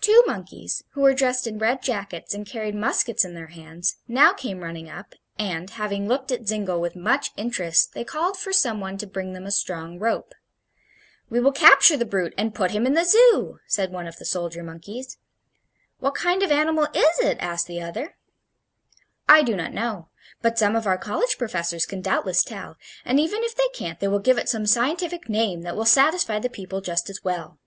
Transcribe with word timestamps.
Two 0.00 0.24
monkeys, 0.26 0.82
who 0.92 1.02
were 1.02 1.12
dressed 1.12 1.46
in 1.46 1.58
red 1.58 1.82
jackets 1.82 2.32
and 2.32 2.46
carried 2.46 2.74
muskets 2.74 3.26
in 3.26 3.34
their 3.34 3.48
hands, 3.48 3.96
now 4.08 4.32
came 4.32 4.60
running 4.64 4.88
up, 4.88 5.14
and, 5.38 5.68
having 5.72 6.08
looked 6.08 6.32
at 6.32 6.46
Zingle 6.48 6.80
with 6.80 6.96
much 6.96 7.30
interest, 7.36 7.92
they 7.92 8.04
called 8.04 8.38
for 8.38 8.54
some 8.54 8.80
one 8.80 8.96
to 8.96 9.06
bring 9.06 9.34
them 9.34 9.44
a 9.44 9.50
strong 9.50 9.98
rope. 9.98 10.32
"We 11.28 11.40
will 11.40 11.52
capture 11.52 11.98
the 11.98 12.06
brute 12.06 12.32
and 12.38 12.54
put 12.54 12.70
him 12.70 12.86
in 12.86 12.94
the 12.94 13.04
Zoo," 13.04 13.58
said 13.66 13.92
one 13.92 14.06
of 14.06 14.16
the 14.16 14.24
soldier 14.24 14.62
monkeys. 14.62 15.18
"What 15.98 16.14
kind 16.14 16.42
of 16.42 16.50
animal 16.50 16.88
is 16.94 17.18
it?" 17.18 17.36
asked 17.38 17.66
the 17.66 17.82
other. 17.82 18.16
"I 19.28 19.42
do 19.42 19.54
not 19.54 19.74
know. 19.74 20.08
But 20.40 20.58
some 20.58 20.74
of 20.74 20.86
our 20.86 20.96
college 20.96 21.36
professors 21.36 21.84
can 21.84 22.00
doubtless 22.00 22.42
tell, 22.42 22.78
and 23.04 23.20
even 23.20 23.44
if 23.44 23.54
they 23.54 23.68
can't 23.74 24.00
they 24.00 24.08
will 24.08 24.20
give 24.20 24.38
it 24.38 24.48
some 24.48 24.64
scientific 24.64 25.28
name 25.28 25.60
that 25.64 25.76
will 25.76 25.84
satisfy 25.84 26.38
the 26.38 26.48
people 26.48 26.80
just 26.80 27.10
as 27.10 27.22
well." 27.22 27.58